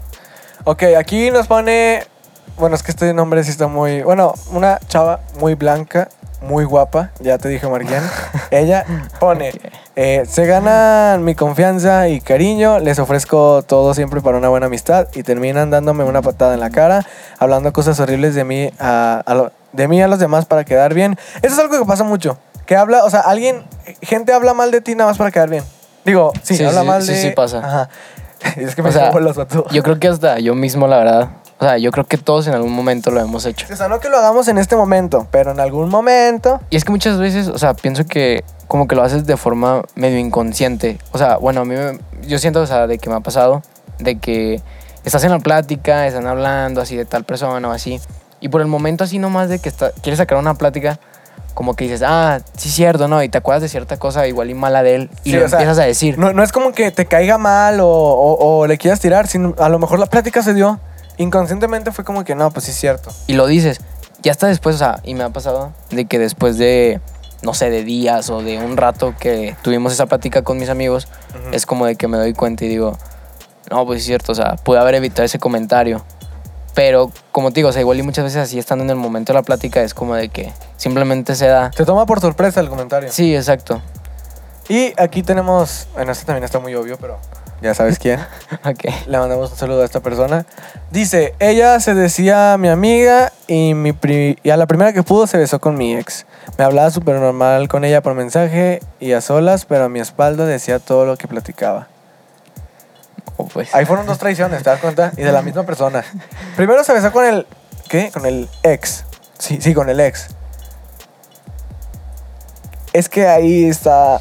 [0.64, 2.02] Ok, aquí nos pone.
[2.58, 4.02] Bueno, es que este nombre sí está muy.
[4.02, 6.08] Bueno, una chava muy blanca,
[6.42, 7.10] muy guapa.
[7.20, 8.02] Ya te dije, Marian.
[8.50, 8.84] Ella
[9.20, 9.52] pone.
[9.96, 12.80] eh, se ganan mi confianza y cariño.
[12.80, 15.06] Les ofrezco todo siempre para una buena amistad.
[15.14, 17.06] Y terminan dándome una patada en la cara.
[17.38, 20.94] Hablando cosas horribles de mí a, a lo- de mí a los demás para quedar
[20.94, 21.18] bien.
[21.42, 22.38] Eso es algo que pasa mucho.
[22.66, 23.64] Que habla, o sea, alguien.
[24.02, 25.64] Gente habla mal de ti nada más para quedar bien.
[26.04, 27.22] Digo, sí, Sí, habla sí, mal sí, de.
[27.22, 27.58] sí pasa.
[27.58, 27.88] Ajá.
[28.56, 29.36] Es que me O sea, los.
[29.70, 31.28] Yo creo que hasta yo mismo, la verdad.
[31.58, 33.66] O sea, yo creo que todos en algún momento lo hemos hecho.
[33.70, 36.58] O sea, no que lo hagamos en este momento, pero en algún momento.
[36.70, 39.82] Y es que muchas veces, o sea, pienso que como que lo haces de forma
[39.94, 40.96] medio inconsciente.
[41.12, 43.60] O sea, bueno, a mí me- yo siento, o sea, de que me ha pasado,
[43.98, 44.62] de que
[45.04, 48.00] estás en la plática, están hablando así de tal persona o así,
[48.40, 50.98] y por el momento así nomás de que está, quieres sacar una plática,
[51.54, 53.22] como que dices, ah, sí, cierto, ¿no?
[53.22, 55.48] Y te acuerdas de cierta cosa igual y mala de él, y Sí, lo o
[55.48, 56.16] sea, empiezas a decir.
[56.18, 59.54] No, no es como que te caiga mal o, o- o le quieras tirar, sino
[59.58, 60.80] a lo mejor la plática se dio.
[61.18, 63.10] Inconscientemente fue como que no, pues sí es cierto.
[63.26, 63.80] y lo dices.
[64.22, 67.00] Ya hasta después, o sea, y me ha pasado de que después de,
[67.42, 71.08] no sé, de días o de un rato que tuvimos esa plática con mis amigos,
[71.30, 71.54] Ujú.
[71.54, 72.96] es como de que me doy cuenta y digo,
[73.70, 76.04] no, pues es cierto, o sea, pude haber evitado ese comentario.
[76.74, 79.32] Pero, como te digo, o sea, igual y muchas veces así estando en el momento
[79.32, 81.70] de la plática es como de que simplemente se da.
[81.70, 83.10] Te toma por sorpresa el comentario.
[83.12, 83.82] Sí, exacto.
[84.68, 85.88] Y aquí tenemos.
[85.94, 87.18] Bueno, este también está muy obvio, pero
[87.60, 88.20] ya sabes quién.
[88.64, 88.84] Ok.
[89.06, 90.46] Le mandamos un saludo a esta persona.
[90.92, 95.26] Dice, ella se decía mi amiga y, mi pri- y a la primera que pudo
[95.26, 96.24] se besó con mi ex.
[96.56, 100.46] Me hablaba súper normal con ella por mensaje y a solas, pero a mi espalda
[100.46, 101.88] decía todo lo que platicaba.
[103.46, 103.74] Pues.
[103.74, 105.12] Ahí fueron dos traiciones, ¿te das cuenta?
[105.16, 106.04] Y de la misma persona.
[106.56, 107.46] Primero se besó con el...
[107.88, 108.10] ¿Qué?
[108.12, 109.04] Con el ex.
[109.38, 110.28] Sí, sí, con el ex.
[112.92, 114.20] Es que ahí está...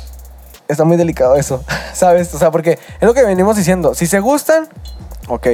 [0.67, 2.33] Está muy delicado eso, ¿sabes?
[2.33, 3.95] O sea, porque es lo que venimos diciendo.
[3.95, 4.67] Si se gustan,
[5.27, 5.47] ok.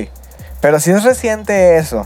[0.59, 2.05] Pero si es reciente eso,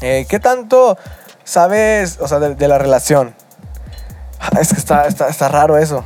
[0.00, 0.96] eh, ¿qué tanto
[1.42, 3.34] sabes, o sea, de, de la relación?
[4.38, 6.04] Ah, Es que está, está, está raro eso.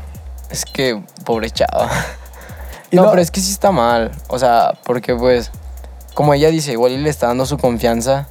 [0.48, 1.90] Es que, pobre chava.
[2.90, 4.11] Y no, lo- pero es que sí está mal.
[4.29, 5.50] O sea, porque pues,
[6.14, 8.26] como ella dice, igual y le está dando su confianza.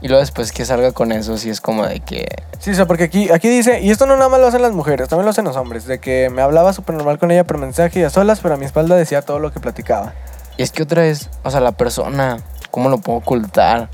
[0.00, 2.26] Y luego después que salga con eso, sí es como de que.
[2.58, 4.72] Sí, o sea, porque aquí, aquí dice, y esto no nada más lo hacen las
[4.72, 7.58] mujeres, también lo hacen los hombres, de que me hablaba súper normal con ella por
[7.58, 10.12] mensaje y a solas, pero a mi espalda decía todo lo que platicaba.
[10.56, 12.38] Y es que otra vez, o sea, la persona,
[12.70, 13.88] ¿cómo lo puedo ocultar?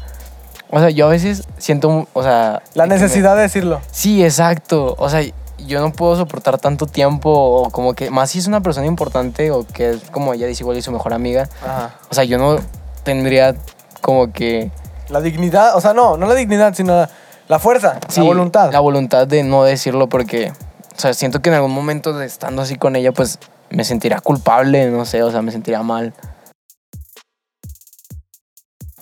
[0.70, 2.62] O sea, yo a veces siento, o sea...
[2.74, 3.80] La me- necesidad de decirlo.
[3.92, 4.94] Sí, exacto.
[4.98, 5.22] O sea,
[5.66, 9.50] yo no puedo soportar tanto tiempo o como que, más si es una persona importante
[9.50, 11.48] o que es como ella dice igual y su mejor amiga.
[11.62, 11.94] Ajá.
[12.10, 12.58] O sea, yo no
[13.02, 13.54] tendría
[14.00, 14.70] como que...
[15.08, 17.10] La dignidad, o sea, no, no la dignidad, sino la,
[17.48, 18.72] la fuerza, sí, la voluntad.
[18.72, 20.52] La voluntad de no decirlo porque,
[20.96, 23.38] o sea, siento que en algún momento de estando así con ella, pues
[23.70, 26.14] me sentiría culpable, no sé, o sea, me sentiría mal.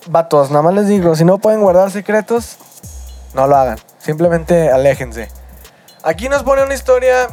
[0.08, 2.56] Vatos, nada más les digo, si no pueden guardar secretos,
[3.34, 3.78] no lo hagan.
[3.98, 5.28] Simplemente aléjense.
[6.08, 7.28] Aquí nos pone una historia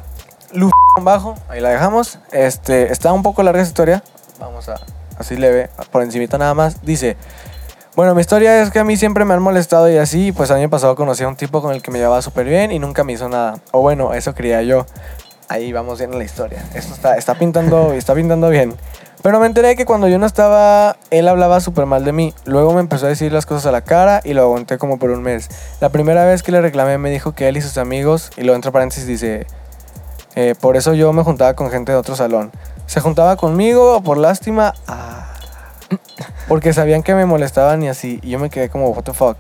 [0.52, 0.70] luz
[1.02, 2.20] bajo, ahí la dejamos.
[2.34, 4.04] Este, está un poco larga esa historia.
[4.38, 4.76] Vamos a
[5.18, 6.82] así leve, por encimita nada más.
[6.82, 7.16] Dice,
[7.96, 10.70] bueno, mi historia es que a mí siempre me han molestado y así, pues año
[10.70, 13.14] pasado conocí a un tipo con el que me llevaba súper bien y nunca me
[13.14, 13.60] hizo nada.
[13.72, 14.86] O bueno, eso creía yo.
[15.48, 16.62] Ahí vamos bien en la historia.
[16.74, 18.76] Esto está, está pintando, está pintando bien.
[19.26, 22.36] Pero me enteré que cuando yo no estaba, él hablaba súper mal de mí.
[22.46, 25.10] Luego me empezó a decir las cosas a la cara y lo aguanté como por
[25.10, 25.50] un mes.
[25.82, 28.54] La primera vez que le reclamé me dijo que él y sus amigos, y luego
[28.54, 29.48] entre paréntesis dice,
[30.36, 32.52] eh, por eso yo me juntaba con gente de otro salón.
[32.86, 35.34] Se juntaba conmigo por lástima, ah,
[36.48, 38.20] porque sabían que me molestaban y así.
[38.22, 39.38] Y yo me quedé como, what the fuck.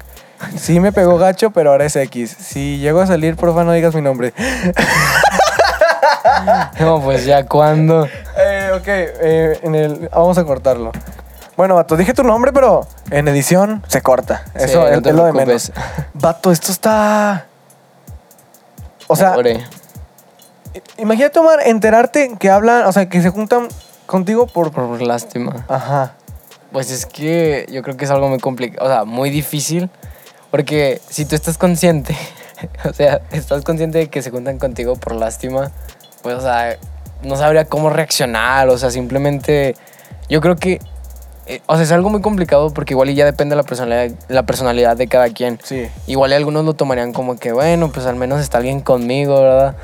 [0.57, 2.35] Sí me pegó gacho, pero ahora es X.
[2.39, 4.33] Si llego a salir, porfa no digas mi nombre.
[6.79, 8.05] No, pues ya cuando...
[8.05, 10.91] Eh, ok, eh, en el, vamos a cortarlo.
[11.57, 14.43] Bueno, vato, dije tu nombre, pero en edición se corta.
[14.55, 15.71] Eso no es, te es lo de preocupes.
[15.73, 16.09] menos.
[16.13, 17.45] Vato, esto está.
[19.07, 19.35] O sea,
[20.97, 23.69] imagínate, Omar, enterarte que hablan, o sea, que se juntan
[24.05, 24.71] contigo por.
[24.71, 25.65] Por lástima.
[25.69, 26.13] Ajá.
[26.71, 29.89] Pues es que yo creo que es algo muy complicado, o sea, muy difícil,
[30.51, 32.17] porque si tú estás consciente,
[32.89, 35.71] o sea, estás consciente de que se juntan contigo por lástima,
[36.21, 36.77] pues, o sea,
[37.23, 39.75] no sabría cómo reaccionar, o sea, simplemente,
[40.29, 40.79] yo creo que,
[41.47, 44.15] eh, o sea, es algo muy complicado porque igual y ya depende de la personalidad,
[44.29, 45.59] la personalidad de cada quien.
[45.63, 45.87] Sí.
[46.07, 49.75] Igual y algunos lo tomarían como que, bueno, pues al menos está alguien conmigo, ¿verdad?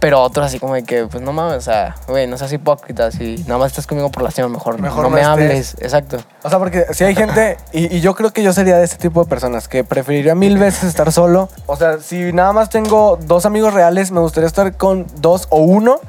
[0.00, 3.12] Pero otros así como de que, pues no mames, o sea, güey, no seas hipócrita,
[3.12, 5.28] si nada más estás conmigo por lástima, mejor, Mejor no, no me estés.
[5.32, 6.16] hables, exacto.
[6.42, 8.96] O sea, porque si hay gente, y, y yo creo que yo sería de este
[8.96, 11.48] tipo de personas, que preferiría mil veces estar solo.
[11.66, 15.58] O sea, si nada más tengo dos amigos reales, me gustaría estar con dos o
[15.60, 16.00] uno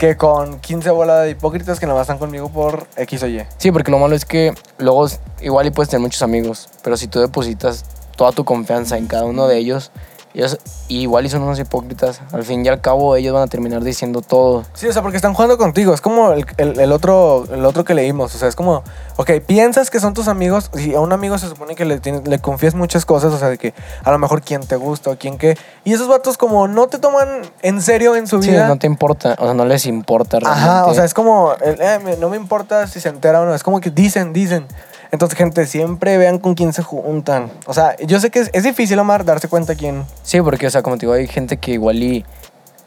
[0.00, 3.44] que con 15 bolas de hipócritas que nada más están conmigo por X o Y.
[3.58, 5.06] Sí, porque lo malo es que luego
[5.42, 7.84] igual y puedes tener muchos amigos, pero si tú depositas
[8.16, 9.90] toda tu confianza en cada uno de ellos,
[10.34, 13.46] ellos y igual y son unos hipócritas, al fin y al cabo ellos van a
[13.46, 14.64] terminar diciendo todo.
[14.74, 15.92] Sí, o sea, porque están jugando contigo.
[15.94, 18.34] Es como el, el- el otro, el otro que leímos.
[18.34, 18.82] O sea, es como,
[19.16, 20.70] ok, piensas que son tus amigos.
[20.74, 23.32] Y a un amigo se supone que le, tienes- le confías muchas cosas.
[23.32, 25.56] O sea, de que a lo mejor quién te gusta o quién qué.
[25.84, 28.68] Y esos vatos, como no te toman en serio en su Sí, vida.
[28.68, 30.68] no te importa, o sea, no les importa realmente.
[30.68, 33.54] Ajá, o sea, es como, eh, no me importa si se entera o no.
[33.54, 34.66] Es como que dicen, dicen.
[35.12, 37.50] Entonces, gente, siempre vean con quién se juntan.
[37.66, 40.04] O sea, yo sé que es, es difícil, Omar, darse cuenta quién.
[40.22, 42.24] Sí, porque, o sea, como te digo, hay gente que igual y,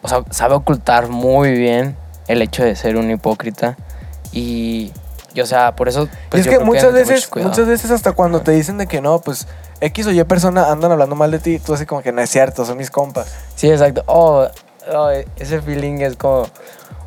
[0.01, 1.95] o sea, sabe ocultar muy bien
[2.27, 3.77] el hecho de ser un hipócrita
[4.31, 4.91] y,
[5.33, 8.41] y, o sea, por eso, y pues es que muchas veces, muchas veces hasta cuando
[8.41, 9.47] te dicen de que no, pues
[9.81, 12.29] X o Y persona andan hablando mal de ti, tú así como que no es
[12.29, 13.33] cierto, son mis compas.
[13.55, 14.03] Sí, exacto.
[14.05, 14.47] Oh,
[14.93, 16.47] oh, ese feeling es como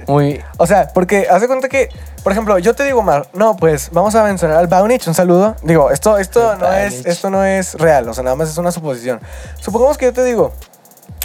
[0.06, 0.40] muy...
[0.58, 1.88] O sea, porque hace cuenta que,
[2.22, 5.56] por ejemplo, yo te digo, Omar, no, pues vamos a mencionar al Baunich, un saludo.
[5.62, 8.58] Digo, esto, esto, El no es, esto no es real, o sea, nada más es
[8.58, 9.20] una suposición.
[9.60, 10.52] Supongamos que yo te digo,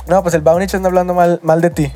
[0.07, 1.91] no, pues el Baunich anda hablando mal, mal de ti.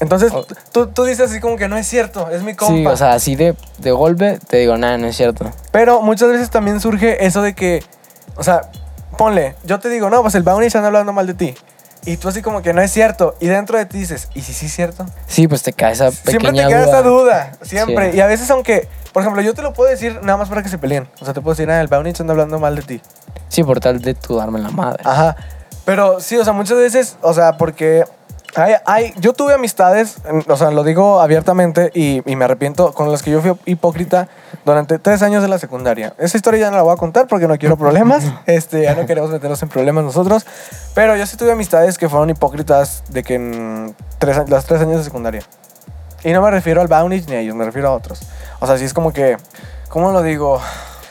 [0.00, 0.46] Entonces, Oh.
[0.72, 2.74] tú, tú dices así como que no es cierto, es mi compa.
[2.74, 5.50] Sí, o sea, así de, de golpe te digo, nada, no es cierto.
[5.72, 7.84] Pero muchas veces también surge eso de que,
[8.36, 8.62] o sea,
[9.18, 11.54] ponle, yo te digo, no, pues el Baunich anda hablando mal de ti.
[12.04, 13.36] Y tú así como que no es cierto.
[13.40, 15.06] Y dentro de ti dices, ¿y si sí es cierto?
[15.26, 16.88] Sí, pues te cae esa pequeña Siempre te queda duda.
[16.88, 18.10] esa duda, siempre.
[18.12, 18.16] Sí.
[18.18, 20.68] Y a veces aunque, por ejemplo, yo te lo puedo decir nada más para que
[20.68, 21.08] se peleen.
[21.20, 23.02] O sea, te puedo decir, ah, el Baunich anda hablando mal de ti.
[23.48, 25.02] Sí, por tal de tu darme la madre.
[25.04, 25.36] Ajá.
[25.84, 28.04] Pero sí, o sea, muchas veces, o sea, porque
[28.54, 33.10] hay, hay, yo tuve amistades, o sea, lo digo abiertamente y, y me arrepiento, con
[33.10, 34.28] las que yo fui hipócrita
[34.64, 36.14] durante tres años de la secundaria.
[36.18, 38.24] Esa historia ya no la voy a contar porque no quiero problemas.
[38.46, 40.46] este, ya no queremos meternos en problemas nosotros.
[40.94, 44.98] Pero yo sí tuve amistades que fueron hipócritas de que en tres, los tres años
[44.98, 45.42] de secundaria.
[46.22, 48.20] Y no me refiero al Bounty ni a ellos, me refiero a otros.
[48.58, 49.36] O sea, sí es como que,
[49.88, 50.60] ¿cómo lo digo?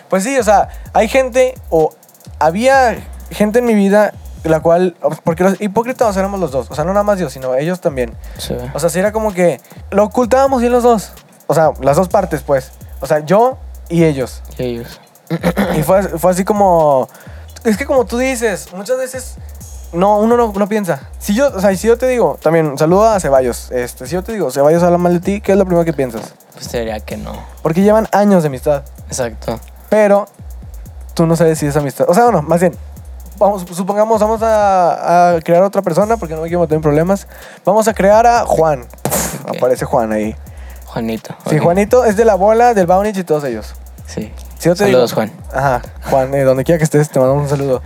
[0.10, 1.94] Pues sí, o sea, hay gente o
[2.38, 2.98] había
[3.32, 6.94] gente en mi vida la cual, porque los hipócritas éramos los dos, o sea, no
[6.94, 8.14] nada más yo, sino ellos también.
[8.38, 8.56] Sí.
[8.74, 9.60] O sea, sí era como que
[9.92, 11.12] lo ocultábamos bien los dos.
[11.48, 12.72] O sea, las dos partes, pues.
[13.02, 13.58] O sea, yo
[13.90, 14.42] y ellos.
[14.58, 15.02] Y ellos.
[15.78, 17.08] Y fue, fue así como...
[17.64, 19.36] Es que como tú dices, muchas veces...
[19.92, 21.10] No, uno no, no piensa.
[21.18, 23.72] Si yo, o sea, si yo te digo, también, saludo a Ceballos.
[23.72, 25.94] Este, si yo te digo, Ceballos habla mal de ti, ¿qué es lo primero que
[25.94, 26.36] piensas?
[26.54, 27.34] Pues te diría que no.
[27.64, 28.84] Porque llevan años de amistad.
[29.08, 29.60] Exacto.
[29.90, 30.28] Pero
[31.16, 32.08] tú no sabes si es amistad.
[32.08, 32.76] O sea, bueno, más bien.
[33.40, 37.28] Vamos, supongamos, vamos a, a crear otra persona porque no me quiero meter en problemas.
[37.66, 38.82] Vamos a crear a Juan.
[39.48, 39.56] Ok.
[39.58, 40.36] Aparece Juan ahí.
[40.86, 41.34] Juanito.
[41.50, 41.64] Sí, ok.
[41.64, 43.74] Juanito es de la bola, del Bounich y todos ellos.
[44.06, 44.32] Sí.
[44.58, 45.32] Si yo te Saludos, digo- Juan.
[45.54, 47.82] Ajá, Juan, eh, donde quiera que estés, te mandamos un saludo.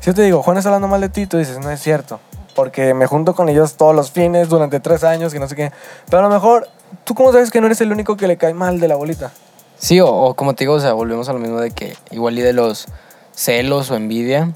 [0.00, 2.20] Si yo te digo, Juan está hablando mal de ti, tú dices, no es cierto.
[2.54, 5.72] Porque me junto con ellos todos los fines durante tres años y no sé qué.
[6.06, 6.68] Pero a lo mejor,
[7.02, 9.32] ¿tú cómo sabes que no eres el único que le cae mal de la bolita?
[9.76, 12.38] Sí, o, o como te digo, o sea, volvemos a lo mismo de que igual
[12.38, 12.86] y de los
[13.34, 14.52] celos o envidia,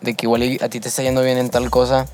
[0.00, 2.06] de que igual a ti te está yendo bien en tal cosa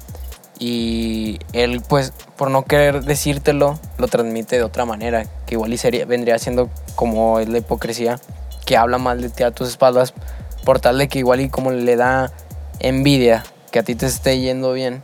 [0.58, 5.78] y él pues por no querer decírtelo lo transmite de otra manera, que igual y
[5.78, 8.18] sería, vendría siendo como es la hipocresía,
[8.66, 10.12] que habla mal de ti a tus espaldas
[10.64, 12.30] por tal de que igual y como le da
[12.80, 15.02] envidia que a ti te esté yendo bien,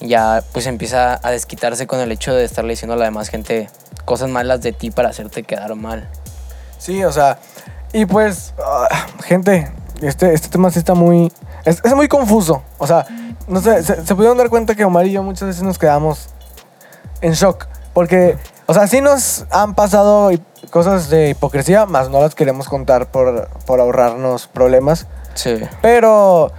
[0.00, 3.68] ya pues empieza a desquitarse con el hecho de estarle diciendo a la demás gente
[4.04, 6.08] cosas malas de ti para hacerte quedar mal.
[6.78, 7.38] Sí, o sea,
[7.92, 8.88] y pues, ah,
[9.24, 11.32] gente, este, este tema sí está muy,
[11.64, 12.62] es, es muy confuso.
[12.78, 13.06] O sea,
[13.46, 16.28] no sé, se, se pudieron dar cuenta que Omar y yo muchas veces nos quedamos
[17.20, 17.66] en shock.
[17.92, 20.30] Porque, o sea, sí nos han pasado
[20.70, 25.06] cosas de hipocresía, más no las queremos contar por, por ahorrarnos problemas.
[25.34, 25.56] Sí.
[25.82, 26.52] Pero,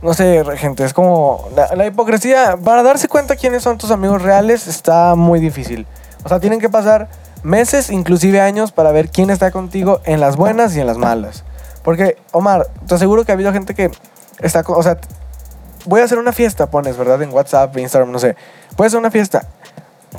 [0.00, 4.22] no sé, gente, es como la, la hipocresía, para darse cuenta quiénes son tus amigos
[4.22, 5.86] reales, está muy difícil.
[6.24, 7.08] O sea, tienen que pasar
[7.42, 11.44] meses, inclusive años, para ver quién está contigo en las buenas y en las malas.
[11.86, 13.92] Porque, Omar, te aseguro que ha habido gente que
[14.40, 14.98] está, o sea,
[15.84, 17.22] voy a hacer una fiesta, pones, ¿verdad?
[17.22, 18.34] En WhatsApp, Instagram, no sé.
[18.76, 19.46] Voy a hacer una fiesta.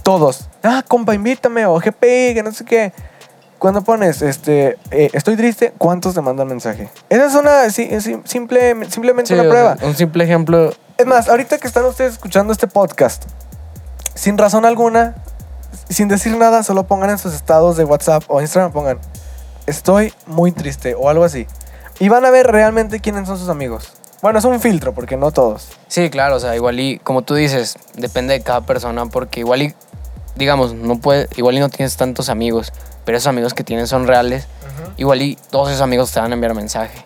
[0.02, 0.48] Todos.
[0.64, 1.66] Ah, compa, invítame.
[1.66, 2.94] O GPI, que no sé qué.
[3.60, 6.90] Cuando pones, este, eh, estoy triste, ¿cuántos te mandan mensaje?
[7.10, 9.76] Esa es una, simple, simplemente Sí, una prueba.
[9.82, 10.72] un simple ejemplo.
[10.98, 13.26] Es más, ahorita que están ustedes escuchando este podcast,
[14.16, 15.16] sin razón alguna,
[15.90, 19.00] sin decir nada, solo pongan en sus estados de WhatsApp o Instagram, pongan,
[19.68, 21.46] estoy muy triste o algo así.
[22.00, 23.94] Y van a ver realmente quiénes son sus amigos.
[24.22, 25.70] Bueno, es un filtro, porque no todos.
[25.88, 29.62] Sí, claro, o sea, igual y, como tú dices, depende de cada persona, porque igual
[29.62, 29.76] y,
[30.36, 32.74] digamos, no puede, igual y no tienes tantos amigos,
[33.06, 34.48] pero esos amigos que tienes son reales,
[34.98, 37.06] igual y todos esos amigos te van a enviar mensaje.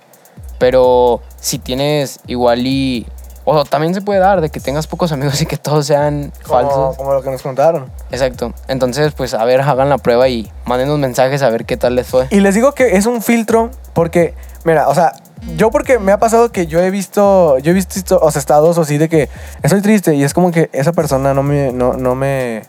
[0.58, 3.08] Pero si tienes igual y,
[3.45, 6.62] o también se puede dar de que tengas pocos amigos y que todos sean Como,
[6.62, 6.97] falsos.
[6.97, 7.91] como lo que nos contaron.
[8.12, 8.54] Exacto.
[8.67, 11.95] Entonces, pues, a ver, hagan la prueba y manden unos mensajes a ver qué tal
[11.95, 12.27] les fue.
[12.30, 15.13] Y les digo que es un filtro porque, mira, o sea,
[15.58, 18.77] yo porque me ha pasado que yo he visto, yo he visto o sea, estados
[18.77, 19.27] así de que
[19.63, 22.62] estoy triste y es como que esa persona no me, no, no me,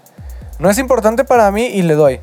[0.58, 2.20] no es importante para mí y le doy.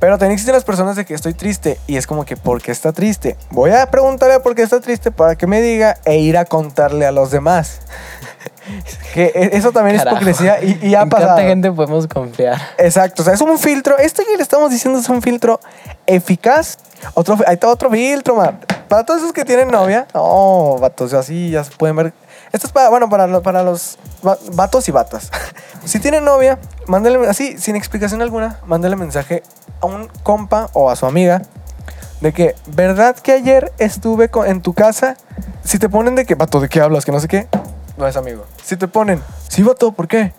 [0.00, 2.70] Pero también existen las personas de que estoy triste y es como que, ¿por qué
[2.70, 3.36] está triste?
[3.50, 7.04] Voy a preguntarle por qué está triste para que me diga e ir a contarle
[7.04, 7.80] a los demás.
[9.14, 11.30] que e- eso también es hipocresía y, y ha ¿En pasado.
[11.34, 12.60] cuánta gente podemos confiar?
[12.78, 13.98] Exacto, o sea, es un filtro.
[13.98, 15.58] Esto que le estamos diciendo es un filtro
[16.06, 16.78] eficaz.
[17.14, 18.60] Otro, está otro filtro, man.
[18.88, 22.12] Para todos esos que tienen novia, no, vatos, así ya se pueden ver.
[22.52, 25.30] Esto es para, bueno, para, para los va- vatos y batas.
[25.84, 29.42] si tienen novia, mándale, así, sin explicación alguna, mándale mensaje
[29.80, 31.42] a un compa o a su amiga
[32.20, 35.16] de que, ¿verdad que ayer estuve en tu casa?
[35.62, 37.04] Si te ponen de que, vato, ¿de qué hablas?
[37.04, 37.46] Que no sé qué,
[37.96, 38.44] no es amigo.
[38.64, 40.32] Si te ponen, sí, vato, ¿por qué?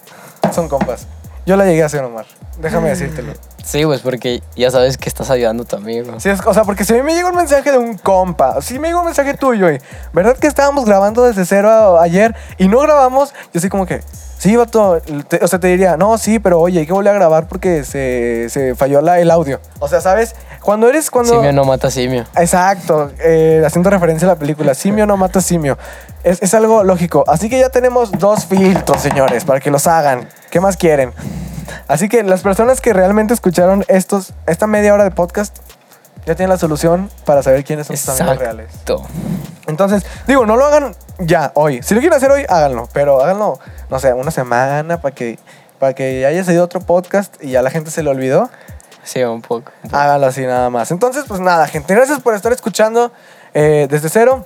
[0.54, 1.06] Son compas.
[1.50, 2.28] Yo la llegué a hacer, Omar.
[2.60, 3.34] Déjame decírtelo.
[3.64, 6.20] Sí, pues porque ya sabes que estás ayudando a tu amigo.
[6.20, 8.62] Sí, es- o sea, porque si a mí me llega un mensaje de un compa,
[8.62, 9.82] si me llega un mensaje tuyo y,
[10.14, 13.34] ¿verdad que estábamos grabando desde cero a- ayer y no grabamos?
[13.52, 14.04] Yo así como que,
[14.38, 17.16] sí, vato, te- o sea, te diría, no, sí, pero oye, hay que volver a
[17.18, 19.60] grabar porque se, se falló la- el audio.
[19.80, 20.36] O sea, ¿sabes?
[20.62, 21.34] Cuando eres, cuando...
[21.34, 22.26] Simio no mata simio.
[22.36, 25.78] Exacto, eh, haciendo referencia a la película Simio no mata simio.
[26.24, 27.24] Es, es algo lógico.
[27.28, 30.28] Así que ya tenemos dos filtros, señores, para que los hagan.
[30.50, 31.14] ¿Qué más quieren?
[31.88, 35.58] Así que las personas que realmente escucharon estos, esta media hora de podcast
[36.26, 38.68] ya tienen la solución para saber quiénes son sus amigos reales.
[38.70, 39.04] Exacto.
[39.68, 41.82] Entonces, digo, no lo hagan ya, hoy.
[41.84, 42.88] Si lo quieren hacer hoy, háganlo.
[42.94, 45.40] Pero háganlo, no sé, una semana para que,
[45.80, 48.50] para que haya salido otro podcast y ya la gente se le olvidó.
[49.04, 49.72] Sí, un poco.
[49.84, 49.98] un poco.
[49.98, 50.92] Hágalo así nada más.
[50.92, 51.94] Entonces, pues nada, gente.
[51.96, 53.12] Gracias por estar escuchando
[53.54, 54.46] eh, desde cero.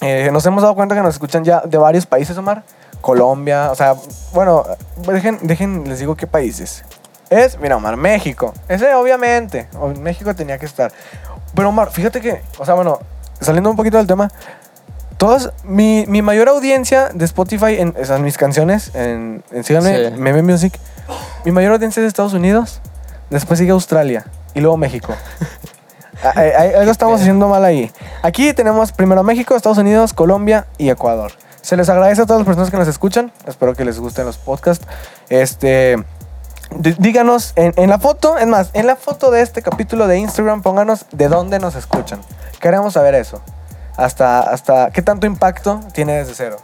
[0.00, 2.62] Eh, nos hemos dado cuenta que nos escuchan ya de varios países, Omar.
[3.00, 3.94] Colombia, o sea,
[4.32, 4.64] bueno,
[5.06, 6.84] dejen, dejen, les digo qué países.
[7.30, 8.52] Es, mira, Omar, México.
[8.68, 9.68] Ese, obviamente.
[10.00, 10.92] México tenía que estar.
[11.54, 12.98] Pero, Omar, fíjate que, o sea, bueno,
[13.40, 14.30] saliendo un poquito del tema,
[15.16, 20.16] todas, mi, mi mayor audiencia de Spotify en, en mis canciones, en, en síganme, Sí.
[20.18, 20.78] Meme Music,
[21.44, 22.80] mi mayor audiencia es de Estados Unidos,
[23.30, 25.14] después sigue Australia y luego México.
[26.22, 27.92] Ah, eh, Algo estamos haciendo mal ahí.
[28.22, 31.32] Aquí tenemos primero México, Estados Unidos, Colombia y Ecuador.
[31.60, 33.30] Se les agradece a todas las personas que nos escuchan.
[33.46, 34.86] Espero que les gusten los podcasts.
[35.28, 36.02] Este,
[36.98, 40.62] díganos en, en la foto, es más, en la foto de este capítulo de Instagram,
[40.62, 42.20] pónganos de dónde nos escuchan.
[42.60, 43.42] Queremos saber eso.
[43.96, 46.56] Hasta, hasta qué tanto impacto tiene desde cero.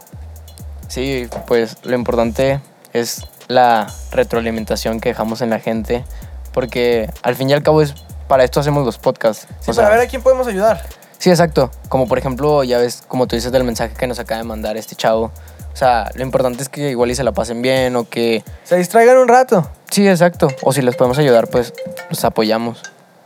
[0.87, 2.59] Sí, pues lo importante
[2.93, 6.05] es la retroalimentación que dejamos en la gente,
[6.53, 7.93] porque al fin y al cabo es
[8.27, 9.47] para esto hacemos los podcasts.
[9.59, 10.81] Sí, O sea, para ver a quién podemos ayudar.
[11.17, 11.71] Sí, exacto.
[11.89, 14.77] Como por ejemplo, ya ves, como tú dices del mensaje que nos acaba de mandar
[14.77, 15.31] este chavo.
[15.73, 18.43] O sea, lo importante es que igual y se la pasen bien o que...
[18.63, 19.67] Se distraigan un rato.
[19.89, 20.47] Sí, exacto.
[20.61, 21.73] O si les podemos ayudar, pues
[22.09, 22.81] los apoyamos.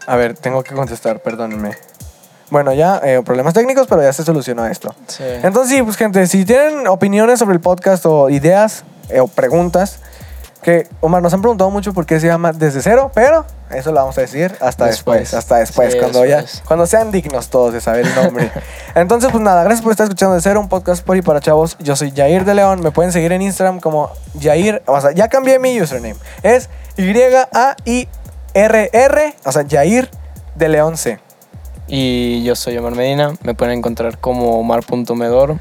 [0.05, 1.71] A ver, tengo que contestar, perdónenme.
[2.49, 4.95] Bueno, ya, eh, problemas técnicos, pero ya se solucionó esto.
[5.07, 5.23] Sí.
[5.43, 9.99] Entonces, sí, pues gente, si tienen opiniones sobre el podcast o ideas eh, o preguntas,
[10.67, 14.01] que Omar nos han preguntado mucho por qué se llama Desde Cero, pero eso lo
[14.01, 15.33] vamos a decir hasta después, Después.
[15.33, 16.55] hasta después, Sí, cuando después.
[16.57, 18.51] ya, cuando sean dignos todos de saber el nombre.
[18.95, 21.77] Entonces, pues nada, gracias por estar escuchando Desde Cero, un podcast por y para chavos.
[21.79, 25.29] Yo soy Jair de León, me pueden seguir en Instagram como Jair, o sea, ya
[25.29, 28.07] cambié mi username, es Y-A-I-R-R,
[29.45, 30.09] o sea, Jair
[30.55, 31.19] de León C.
[31.87, 33.33] Y yo soy Omar Medina.
[33.43, 35.59] Me pueden encontrar como omar.medor.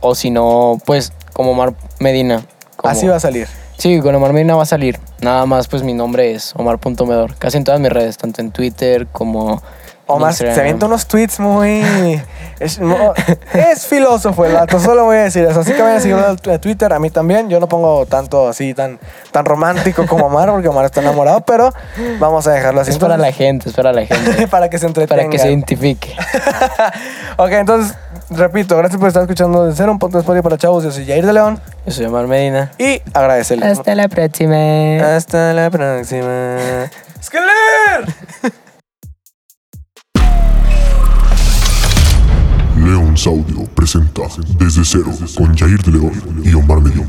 [0.00, 2.46] O si no, pues como Omar Medina.
[2.76, 3.46] como- Así va a salir.
[3.78, 4.98] Sí, con Omar Medina va a salir.
[5.20, 7.36] Nada más, pues mi nombre es Omar.medor.
[7.36, 9.62] Casi en todas mis redes, tanto en Twitter como.
[10.10, 10.54] Omar Instagram.
[10.54, 11.82] se avienta unos tweets muy.
[12.58, 12.80] Es,
[13.52, 15.60] es filósofo el dato, solo voy a decir eso.
[15.60, 17.50] Así que vayan a seguirlo a Twitter, a mí también.
[17.50, 18.98] Yo no pongo tanto así, tan,
[19.30, 21.72] tan romántico como Omar, porque Omar está enamorado, pero
[22.18, 22.90] vamos a dejarlo así.
[22.90, 24.48] Es para la gente, es para la gente.
[24.50, 25.26] para que se entretengan.
[25.26, 26.16] para que se identifique.
[27.36, 27.94] ok, entonces,
[28.30, 30.82] repito, gracias por estar escuchando de cero un podcast por y para chavos.
[30.82, 32.70] Yo soy Jair de León Yo soy Omar Medina.
[32.78, 33.78] y agradecerles.
[33.78, 35.16] Hasta la próxima.
[35.16, 36.58] Hasta la próxima.
[37.22, 38.14] ¡Skeler!
[42.76, 44.22] León Saudio presenta
[44.58, 47.06] Desde Cero con Jair de León y Omar Medina.